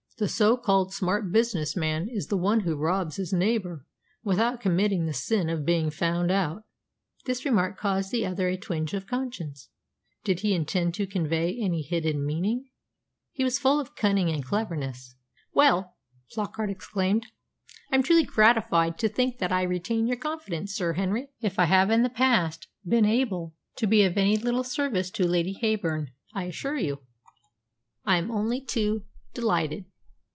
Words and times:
The 0.17 0.27
so 0.27 0.55
called 0.55 0.93
smart 0.93 1.31
business 1.31 1.75
man 1.75 2.07
is 2.07 2.27
the 2.27 2.37
one 2.37 2.59
who 2.59 2.75
robs 2.77 3.15
his 3.15 3.33
neighbour 3.33 3.83
without 4.23 4.61
committing 4.61 5.07
the 5.07 5.15
sin 5.15 5.49
of 5.49 5.65
being 5.65 5.89
found 5.89 6.29
out." 6.29 6.61
This 7.25 7.43
remark 7.43 7.75
caused 7.79 8.11
the 8.11 8.23
other 8.27 8.47
a 8.47 8.55
twinge 8.55 8.93
of 8.93 9.07
conscience. 9.07 9.69
Did 10.23 10.41
he 10.41 10.53
intend 10.53 10.93
to 10.93 11.07
convey 11.07 11.57
any 11.59 11.81
hidden 11.81 12.23
meaning? 12.23 12.69
He 13.31 13.43
was 13.43 13.57
full 13.57 13.79
of 13.79 13.95
cunning 13.95 14.29
and 14.29 14.45
cleverness. 14.45 15.15
"Well," 15.55 15.95
Flockart 16.31 16.69
exclaimed, 16.69 17.25
"I'm 17.91 18.03
truly 18.03 18.23
gratified 18.23 18.99
to 18.99 19.09
think 19.09 19.39
that 19.39 19.51
I 19.51 19.63
retain 19.63 20.05
your 20.05 20.17
confidence, 20.17 20.75
Sir 20.75 20.93
Henry. 20.93 21.29
If 21.41 21.57
I 21.57 21.65
have 21.65 21.89
in 21.89 22.03
the 22.03 22.11
past 22.11 22.67
been 22.87 23.05
able 23.05 23.55
to 23.77 23.87
be 23.87 24.03
of 24.03 24.15
any 24.15 24.37
little 24.37 24.63
service 24.63 25.09
to 25.13 25.27
Lady 25.27 25.57
Heyburn, 25.59 26.09
I 26.31 26.43
assure 26.43 26.77
you 26.77 26.99
I 28.05 28.17
am 28.17 28.29
only 28.29 28.63
too 28.63 29.05
delighted. 29.33 29.85